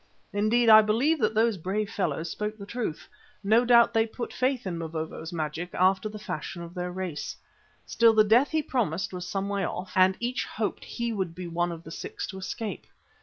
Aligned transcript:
Indeed, 0.33 0.67
I 0.67 0.81
believe 0.81 1.19
that 1.19 1.35
those 1.35 1.57
brave 1.57 1.87
fellows 1.87 2.27
spoke 2.31 2.55
truth. 2.67 3.07
No 3.43 3.63
doubt 3.63 3.93
they 3.93 4.07
put 4.07 4.33
faith 4.33 4.65
in 4.65 4.79
Mavovo's 4.79 5.31
magic 5.31 5.69
after 5.75 6.09
the 6.09 6.17
fashion 6.17 6.63
of 6.63 6.73
their 6.73 6.91
race. 6.91 7.37
Still 7.85 8.15
the 8.15 8.23
death 8.23 8.49
he 8.49 8.63
promised 8.63 9.13
was 9.13 9.27
some 9.27 9.47
way 9.47 9.63
off, 9.63 9.91
and 9.95 10.17
each 10.19 10.43
hoped 10.43 10.83
he 10.85 11.13
would 11.13 11.35
be 11.35 11.47
one 11.47 11.71
of 11.71 11.83
the 11.83 11.91
six 11.91 12.25
to 12.29 12.39
escape. 12.39 12.87